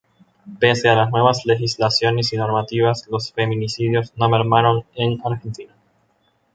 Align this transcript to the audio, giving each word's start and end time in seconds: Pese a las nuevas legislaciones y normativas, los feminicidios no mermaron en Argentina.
Pese 0.59 0.89
a 0.89 0.95
las 0.95 1.11
nuevas 1.11 1.45
legislaciones 1.45 2.33
y 2.33 2.37
normativas, 2.37 3.05
los 3.07 3.31
feminicidios 3.31 4.11
no 4.15 4.29
mermaron 4.29 4.83
en 4.95 5.19
Argentina. 5.23 5.75